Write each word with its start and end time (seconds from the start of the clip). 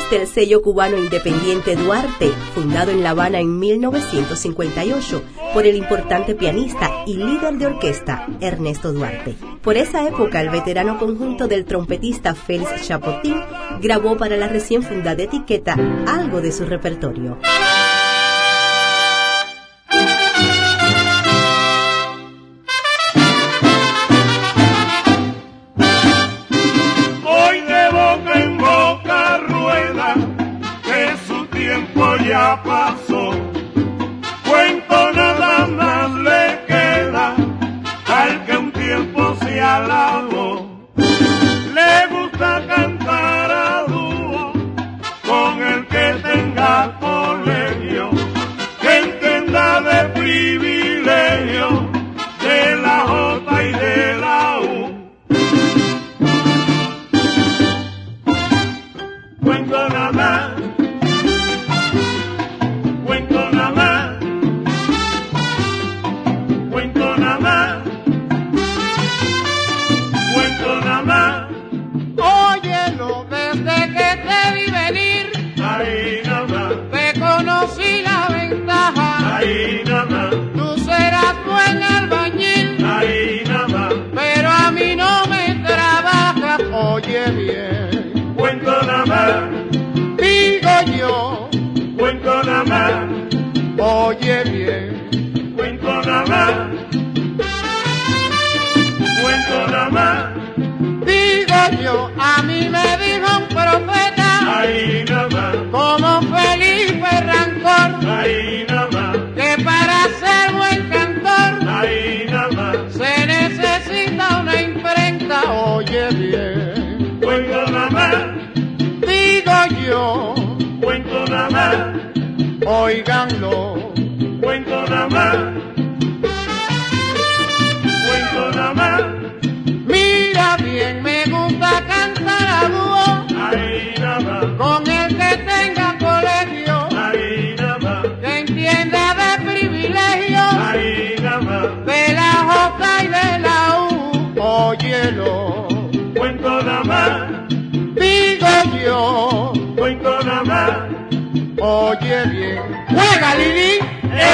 Ediciones 0.00 0.10
del 0.10 0.26
sello 0.26 0.62
cubano 0.62 0.98
independiente 0.98 1.76
Duarte, 1.76 2.30
fundado 2.54 2.90
en 2.90 3.02
La 3.02 3.10
Habana 3.10 3.40
en 3.40 3.58
1958 3.58 5.22
por 5.52 5.66
el 5.66 5.76
importante 5.76 6.34
pianista 6.34 6.90
y 7.06 7.16
líder 7.16 7.58
de 7.58 7.66
orquesta 7.66 8.26
Ernesto 8.40 8.92
Duarte. 8.92 9.34
Por 9.62 9.76
esa 9.76 10.06
época, 10.06 10.40
el 10.40 10.50
veterano 10.50 10.98
conjunto 10.98 11.48
del 11.48 11.64
trompetista 11.64 12.34
Félix 12.34 12.86
Chapotín 12.86 13.36
grabó 13.80 14.16
para 14.16 14.36
la 14.36 14.48
recién 14.48 14.82
fundada 14.82 15.22
etiqueta 15.22 15.76
algo 16.06 16.40
de 16.40 16.52
su 16.52 16.64
repertorio. 16.64 17.38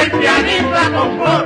El 0.02 0.10
pianista 0.10 0.90
confort. 0.92 1.45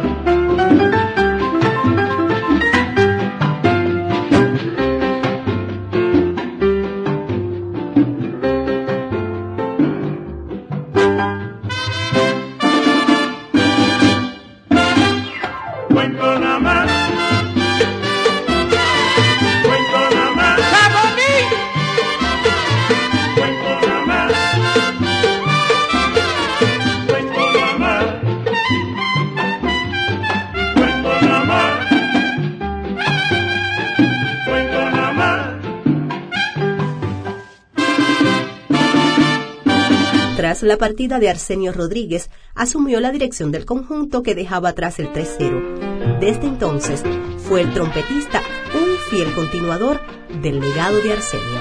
La 40.63 40.77
partida 40.77 41.19
de 41.19 41.31
Arsenio 41.31 41.73
Rodríguez, 41.73 42.29
asumió 42.55 43.01
la 43.01 43.11
dirección 43.11 43.51
del 43.51 43.65
conjunto 43.65 44.23
que 44.23 44.35
dejaba 44.35 44.71
atrás 44.71 44.99
el 44.99 45.11
3-0. 45.11 46.19
Desde 46.21 46.47
entonces, 46.47 47.03
fue 47.39 47.63
el 47.63 47.73
trompetista 47.73 48.43
un 48.75 48.97
fiel 49.09 49.33
continuador 49.33 50.01
del 50.43 50.61
legado 50.61 51.01
de 51.01 51.15
Arsenio. 51.15 51.61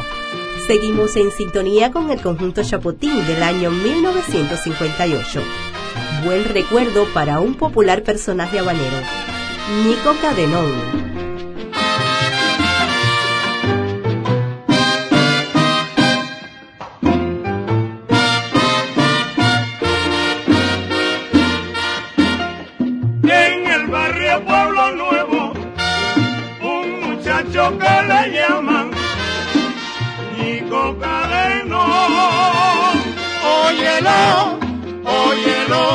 Seguimos 0.68 1.16
en 1.16 1.32
sintonía 1.32 1.92
con 1.92 2.12
el 2.12 2.22
conjunto 2.22 2.62
Chapotín 2.62 3.26
del 3.26 3.42
año 3.42 3.72
1958. 3.72 5.42
Buen 6.26 6.44
recuerdo 6.44 7.06
para 7.14 7.40
un 7.40 7.56
popular 7.56 8.04
personaje 8.04 8.60
habanero, 8.60 8.98
Nico 9.86 10.14
Cadenón. 10.22 11.09
Óyelo, 34.00 34.60
óyelo, 35.06 35.86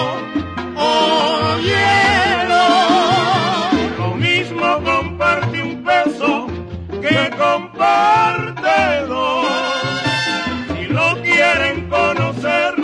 óyelo. 1.57 2.67
Lo 3.99 4.15
mismo 4.17 4.83
comparte 4.85 5.63
un 5.63 5.83
peso 5.83 6.47
que 7.01 7.31
comparte 7.37 9.07
dos. 9.09 9.47
Si 10.69 10.85
lo 10.87 11.23
quieren 11.23 11.89
conocer, 11.89 12.75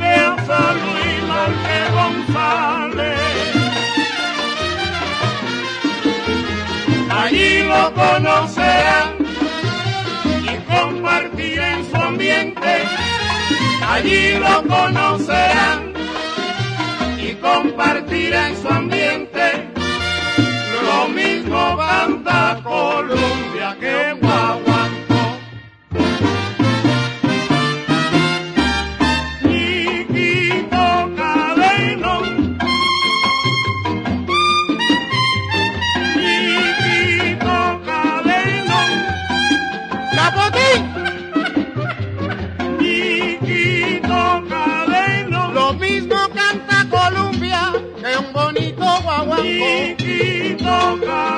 vean 0.00 0.38
a 0.50 0.72
Luis 0.82 1.22
Márquez 1.28 1.92
González. 1.92 3.16
Allí 7.10 7.62
lo 7.62 7.94
conocerán 7.94 9.15
Allí 13.96 14.34
lo 14.38 14.62
conocerán 14.68 15.94
y 17.18 17.32
compartirán 17.36 18.54
su 18.60 18.68
Kiko 48.66 48.90
Guaguanco. 49.04 49.70
Kiko 50.02 50.76
Guaguanco. 50.98 51.35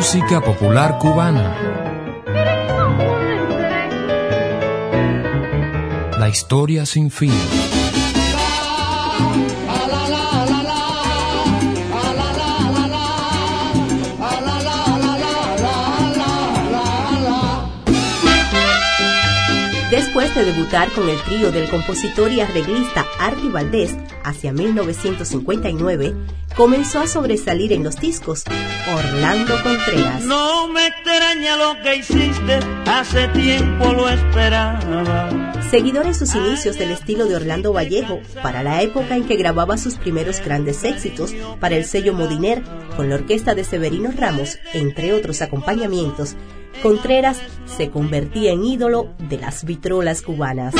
Música 0.00 0.40
popular 0.40 0.98
cubana. 0.98 1.54
La 6.18 6.26
historia 6.26 6.86
sin 6.86 7.10
fin. 7.10 7.34
Después 20.30 20.46
de 20.46 20.52
debutar 20.52 20.92
con 20.92 21.08
el 21.08 21.20
trío 21.22 21.50
del 21.50 21.68
compositor 21.68 22.30
y 22.30 22.40
arreglista 22.40 23.04
Arti 23.18 23.48
Valdés 23.48 23.96
hacia 24.22 24.52
1959, 24.52 26.14
comenzó 26.54 27.00
a 27.00 27.08
sobresalir 27.08 27.72
en 27.72 27.82
los 27.82 27.96
discos 27.96 28.44
Orlando 28.94 29.54
Contreras. 29.60 30.22
No 30.22 30.68
me 30.68 30.86
extraña 30.86 31.56
lo 31.56 31.82
que 31.82 31.96
hiciste, 31.96 32.60
hace 32.86 33.26
tiempo 33.28 33.92
lo 33.92 34.08
esperaba. 34.08 35.30
Seguidor 35.68 36.06
en 36.06 36.14
sus 36.14 36.32
inicios 36.36 36.78
del 36.78 36.92
estilo 36.92 37.26
de 37.26 37.34
Orlando 37.34 37.72
Vallejo, 37.72 38.20
para 38.40 38.62
la 38.62 38.82
época 38.82 39.16
en 39.16 39.24
que 39.24 39.34
grababa 39.34 39.78
sus 39.78 39.96
primeros 39.96 40.40
grandes 40.44 40.84
éxitos 40.84 41.34
para 41.58 41.74
el 41.74 41.84
sello 41.84 42.12
Modiner 42.14 42.62
con 42.96 43.08
la 43.08 43.16
orquesta 43.16 43.56
de 43.56 43.64
Severino 43.64 44.12
Ramos, 44.16 44.58
entre 44.74 45.12
otros 45.12 45.42
acompañamientos, 45.42 46.36
Contreras 46.82 47.40
se 47.66 47.90
convertía 47.90 48.52
en 48.52 48.64
ídolo 48.64 49.08
de 49.18 49.38
las 49.38 49.64
vitrolas 49.64 50.22
cubanas. 50.22 50.74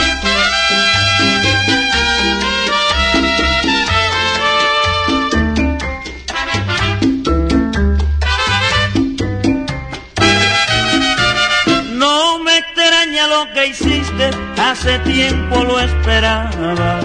lo 13.26 13.52
que 13.52 13.66
hiciste, 13.68 14.30
hace 14.58 14.98
tiempo 15.00 15.64
lo 15.64 15.78
esperaba. 15.80 17.00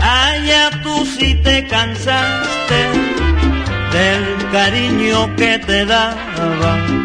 Allá 0.00 0.70
tú 0.82 1.04
si 1.04 1.34
te 1.42 1.66
cansaste 1.66 2.80
del 3.92 4.50
cariño 4.50 5.34
que 5.36 5.58
te 5.58 5.84
daba. 5.84 6.99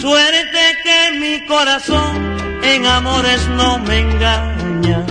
Suerte 0.00 0.58
que 0.84 1.18
mi 1.18 1.40
corazón 1.46 2.36
en 2.62 2.86
amores 2.86 3.46
no 3.48 3.78
me 3.80 3.98
engaña. 3.98 5.04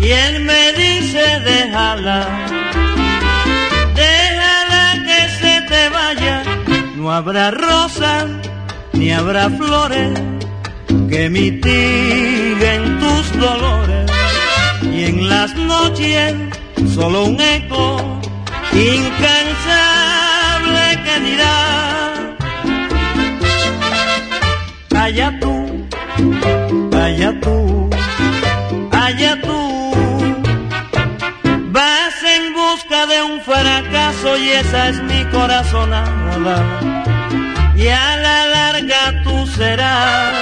Y 0.00 0.10
él 0.10 0.44
me 0.44 0.72
dice 0.72 1.40
déjala, 1.40 2.26
déjala 3.94 5.04
que 5.06 5.28
se 5.40 5.60
te 5.68 5.88
vaya. 5.90 6.42
No 6.96 7.12
habrá 7.12 7.50
rosas 7.52 8.26
ni 8.92 9.12
habrá 9.12 9.48
flores 9.50 10.18
que 11.08 11.28
mitiguen 11.28 12.98
tus 12.98 13.38
dolores 13.38 14.10
y 14.82 15.04
en 15.04 15.28
las 15.28 15.54
noches 15.54 16.34
solo 16.94 17.24
un 17.24 17.40
eco 17.40 18.20
incansable 18.72 20.04
que 21.04 21.20
dirá 21.20 21.83
allá 25.04 25.38
tú, 25.38 25.86
allá 26.96 27.30
tú, 27.42 27.90
allá 28.90 29.32
tú 29.42 29.60
vas 31.72 32.14
en 32.36 32.54
busca 32.54 33.06
de 33.06 33.22
un 33.22 33.40
fracaso 33.42 34.38
y 34.38 34.48
esa 34.48 34.88
es 34.88 35.02
mi 35.02 35.22
corazonada 35.26 36.56
y 37.76 37.86
a 37.88 38.16
la 38.16 38.46
larga 38.46 39.22
tú 39.24 39.46
serás 39.46 40.32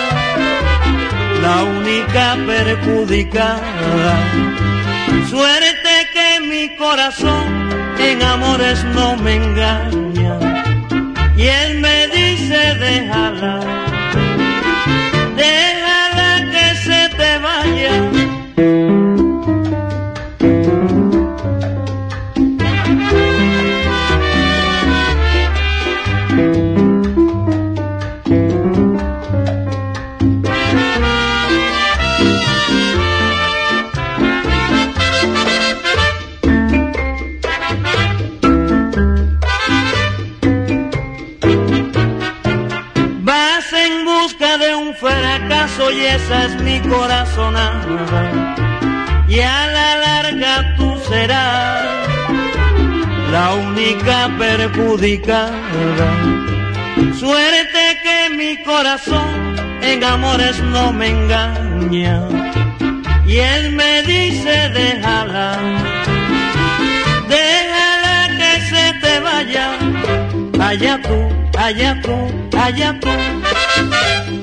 la 1.43 1.65
única 1.65 2.37
perjudicada. 2.47 4.15
Suerte 5.29 5.93
que 6.15 6.29
mi 6.47 6.77
corazón 6.77 7.47
en 7.99 8.23
amores 8.23 8.85
no 8.95 9.17
me 9.17 9.35
engaña. 9.35 10.39
Y 11.37 11.47
él 11.49 11.81
me 11.81 12.07
dice 12.09 12.77
déjala, 12.77 13.83
corazonada. 46.89 48.55
Y 49.29 49.41
a 49.41 49.67
la 49.67 49.97
larga 49.97 50.75
tú 50.77 50.99
serás 51.09 51.83
la 53.31 53.55
única 53.55 54.31
perjudicada. 54.39 56.11
Suerte 57.19 57.83
que 58.03 58.37
mi 58.37 58.63
corazón 58.63 59.57
en 59.83 60.05
amores 60.05 60.59
no 60.61 60.93
me 60.93 61.09
engaña. 61.09 62.29
Y 63.27 63.39
él 63.39 63.73
me 63.73 64.03
dice 64.03 64.69
déjala, 64.71 65.59
déjala 67.29 68.29
que 68.39 68.61
se 68.71 68.93
te 69.01 69.21
vaya. 69.21 69.67
Allá 70.61 71.01
tú, 71.03 71.19
allá 71.59 72.01
tú, 72.03 72.17
allá 72.57 73.01
tú, 73.01 73.11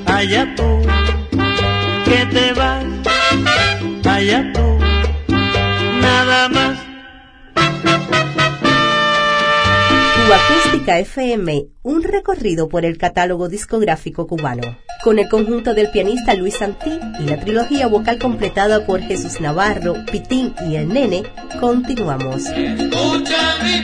allá 0.08 0.56
tú 0.56 0.99
que 2.10 2.26
te 2.26 2.54
vas, 2.54 2.86
allá 4.06 4.52
tú, 4.54 4.80
nada 6.02 6.50
más. 6.50 6.90
Acústica 10.40 11.00
FM, 11.00 11.68
un 11.84 12.04
recorrido 12.04 12.70
por 12.70 12.86
el 12.86 12.98
catálogo 12.98 13.50
discográfico 13.50 14.28
cubano, 14.28 14.78
con 15.04 15.20
el 15.20 15.28
conjunto 15.28 15.74
del 15.74 15.90
pianista 15.92 16.34
Luis 16.34 16.58
Santí 16.58 17.00
y 17.20 17.24
la 17.24 17.40
trilogía 17.40 17.88
vocal 17.88 18.20
completada 18.20 18.86
por 18.86 19.02
Jesús 19.02 19.42
Navarro, 19.42 19.96
Pitín 20.12 20.54
y 20.68 20.76
El 20.76 20.90
Nene, 20.90 21.24
continuamos. 21.60 22.46
Escucha 22.46 23.58
mi 23.64 23.84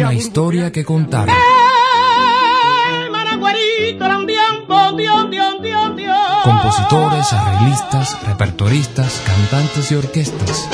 Una 0.00 0.14
historia 0.14 0.72
que 0.72 0.84
contar. 0.84 1.28
Compositores, 6.42 7.32
arreglistas, 7.32 8.22
repertoristas, 8.26 9.22
cantantes 9.26 9.92
y 9.92 9.94
orquestas. 9.96 10.68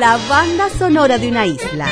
La 0.00 0.18
banda 0.28 0.70
sonora 0.70 1.18
de 1.18 1.28
una 1.28 1.46
isla. 1.46 1.88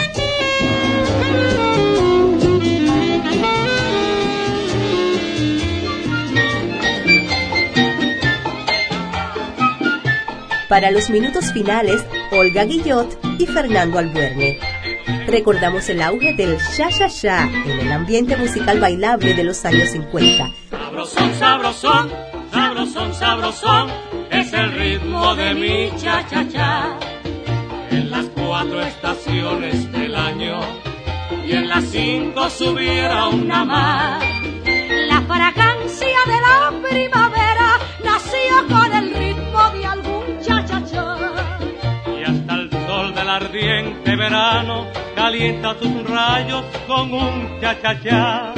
Para 10.68 10.90
los 10.90 11.10
minutos 11.10 11.52
finales, 11.52 12.02
Olga 12.32 12.64
Guillot 12.64 13.18
y 13.38 13.46
Fernando 13.46 13.98
Albuerne. 13.98 14.58
Recordamos 15.26 15.88
el 15.88 16.00
auge 16.02 16.32
del 16.32 16.58
sha-sha-sha 16.58 17.48
en 17.66 17.80
el 17.80 17.92
ambiente 17.92 18.36
musical 18.36 18.80
bailable 18.80 19.34
de 19.34 19.44
los 19.44 19.64
años 19.64 19.90
50. 19.90 20.50
Sabrosón, 20.70 21.34
sabrosón, 21.34 22.10
sabrosón, 22.52 23.14
sabrosón, 23.14 23.90
es 24.30 24.52
el 24.52 24.72
ritmo 24.72 25.34
de 25.34 25.54
mi 25.54 25.90
cha-cha-cha. 25.96 26.98
En 27.90 28.10
las 28.10 28.26
cuatro 28.26 28.80
estaciones 28.80 29.90
del 29.90 30.14
año 30.14 30.60
y 31.46 31.52
en 31.52 31.68
las 31.68 31.84
cinco 31.84 32.48
subiera 32.50 33.28
una 33.28 33.64
más. 33.64 34.24
La 35.08 35.20
fragancia 35.22 36.18
de 36.26 36.40
la 36.40 36.88
primavera 36.88 37.29
ardiente 43.40 44.16
verano 44.16 44.86
calienta 45.14 45.74
tus 45.74 46.04
rayos 46.08 46.64
con 46.86 47.12
un 47.12 47.60
cha-cha-cha. 47.60 48.52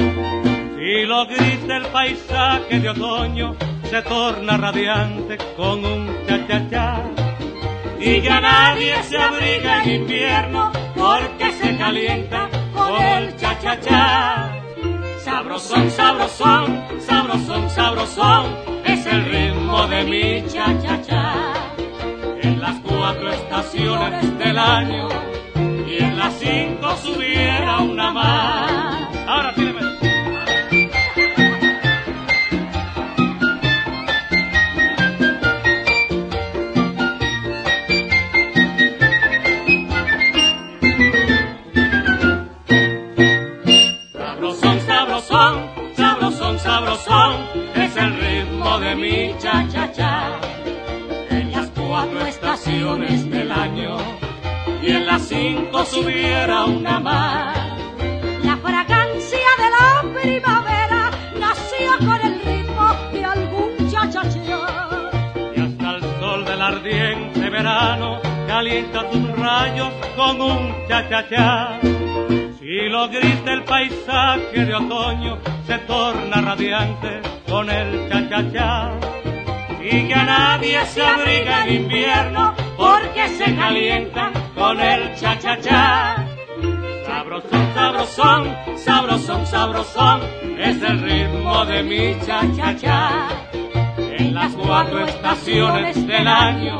Y 0.79 1.05
lo 1.05 1.25
grita 1.25 1.77
el 1.77 1.85
paisaje 1.87 2.79
de 2.79 2.89
otoño 2.89 3.55
se 3.89 4.01
torna 4.01 4.57
radiante 4.57 5.37
con 5.55 5.85
un 5.85 6.25
cha-cha-cha. 6.27 7.01
Y 7.99 8.21
ya 8.21 8.41
nadie 8.41 9.01
se 9.03 9.17
abriga 9.17 9.83
en 9.83 10.01
invierno 10.01 10.71
porque 10.95 11.51
se 11.53 11.77
calienta 11.77 12.49
con 12.73 13.01
el 13.01 13.35
cha-cha-cha. 13.37 14.51
Sabrosón, 15.23 15.89
sabrosón, 15.89 16.83
sabrosón, 16.99 17.69
sabrosón, 17.69 18.45
es 18.85 19.05
el 19.05 19.25
ritmo 19.25 19.87
de 19.87 20.03
mi 20.03 20.47
cha-cha-cha 20.51 21.53
las 22.63 22.79
cuatro 22.79 23.29
estaciones 23.29 24.32
y 24.81 25.97
en 26.03 26.17
las 26.17 26.33
cinco 26.39 26.95
subiera 26.97 27.77
una 27.81 28.11
más. 28.11 29.27
Ahora 29.27 29.53
tíreme. 29.53 29.81
Sabrosón, 44.11 44.79
sabrosón, 44.87 45.69
sabrosón, 45.95 46.59
sabrosón, 46.59 47.33
es 47.75 47.95
el 47.95 48.15
ritmo 48.15 48.79
de 48.79 48.95
mi 48.95 49.35
cha-cha-cha 49.37 50.39
cuatro 51.93 52.25
estaciones 52.25 53.29
del 53.29 53.51
año 53.51 54.22
y 54.83 54.91
en 54.91 55.05
las 55.05 55.21
cinco 55.21 55.85
subiera 55.85 56.65
una 56.65 56.99
más. 56.99 57.57
La 58.43 58.57
fragancia 58.57 59.49
de 59.57 59.69
la 59.69 60.21
primavera 60.21 61.09
nació 61.39 61.97
con 61.99 62.19
el 62.21 62.41
ritmo 62.41 62.93
de 63.13 63.23
algún 63.23 63.89
cha 63.89 64.09
Y 65.55 65.61
hasta 65.61 65.95
el 65.95 66.01
sol 66.19 66.45
del 66.45 66.61
ardiente 66.61 67.49
verano 67.49 68.19
calienta 68.45 69.09
tus 69.09 69.39
rayos 69.39 69.93
con 70.17 70.41
un 70.41 70.73
cha-cha-cha. 70.89 71.79
Si 72.59 72.89
lo 72.89 73.07
grita 73.07 73.53
el 73.53 73.63
paisaje 73.63 74.65
de 74.65 74.75
otoño 74.75 75.37
se 75.65 75.77
torna 75.79 76.41
radiante 76.41 77.21
con 77.47 77.69
el 77.69 78.09
cha-cha-cha 78.09 78.91
y 79.81 80.07
que 80.07 80.13
a 80.13 80.23
nadie 80.23 80.85
se 80.87 81.03
abriga 81.03 81.65
en 81.65 81.83
invierno 81.83 82.53
porque 82.77 83.29
se 83.29 83.55
calienta 83.55 84.42
con 84.63 84.79
el 84.79 85.13
cha-cha-cha. 85.15 86.25
Sabrosón, 87.05 87.73
sabrosón, 87.75 88.55
sabrosón, 88.77 89.45
sabrosón, 89.45 90.21
es 90.57 90.81
el 90.81 91.01
ritmo 91.01 91.65
de 91.65 91.83
mi 91.83 92.15
cha-cha-cha. 92.25 93.27
En 94.17 94.33
las 94.33 94.53
cuatro 94.53 95.03
estaciones 95.05 96.07
del 96.07 96.27
año 96.27 96.79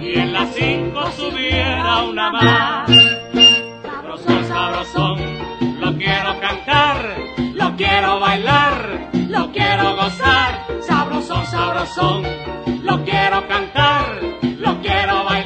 y 0.00 0.18
en 0.18 0.32
las 0.32 0.52
cinco 0.52 1.08
subiera 1.12 2.02
una 2.02 2.32
más. 2.32 2.90
Sabrosón, 3.82 4.44
sabrosón, 4.44 5.16
lo 5.78 5.96
quiero 5.96 6.40
cantar, 6.40 7.16
lo 7.54 7.76
quiero 7.76 8.18
bailar, 8.18 9.10
lo 9.28 9.52
quiero 9.52 9.94
gozar. 9.94 10.66
Sabrosón, 10.80 11.46
sabrosón, 11.46 12.24
lo 12.82 13.04
quiero 13.04 13.46
cantar, 13.46 14.20
lo 14.58 14.80
quiero 14.82 15.24
bailar, 15.24 15.45